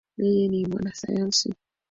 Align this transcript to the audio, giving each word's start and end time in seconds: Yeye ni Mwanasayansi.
Yeye 0.23 0.43
ni 0.47 0.65
Mwanasayansi. 0.69 1.47